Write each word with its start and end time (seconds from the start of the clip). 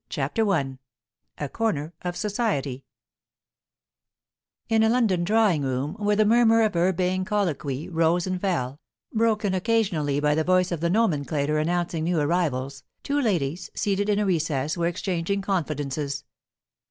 CHAPTER 0.09 0.49
I 0.49 0.79
A 1.37 1.47
CORNER 1.47 1.93
OF 2.01 2.17
SOCIETY 2.17 2.83
In 4.67 4.81
a 4.81 4.89
London 4.89 5.23
drawing 5.23 5.61
room, 5.61 5.93
where 5.99 6.15
the 6.15 6.25
murmur 6.25 6.63
of 6.63 6.75
urbane 6.75 7.23
colloquy 7.23 7.87
rose 7.87 8.25
and 8.25 8.41
fell, 8.41 8.79
broken 9.13 9.53
occasionally 9.53 10.19
by 10.19 10.33
the 10.33 10.43
voice 10.43 10.71
of 10.71 10.79
the 10.79 10.89
nomenclator 10.89 11.59
announcing 11.61 12.05
new 12.05 12.19
arrivals, 12.19 12.81
two 13.03 13.21
ladies, 13.21 13.69
seated 13.75 14.09
in 14.09 14.17
a 14.17 14.25
recess, 14.25 14.75
were 14.75 14.87
exchanging 14.87 15.43
confidences. 15.43 16.23